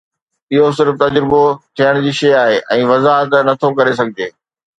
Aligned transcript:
اهو 0.53 0.67
صرف 0.77 0.93
تجربو 1.03 1.41
ٿيڻ 1.77 1.99
جي 2.07 2.15
شيء 2.21 2.33
آهي 2.41 2.57
۽ 2.79 2.89
وضاحت 2.93 3.37
نه 3.51 3.57
ٿو 3.65 3.73
ڪري 3.81 3.95
سگهجي 4.01 4.31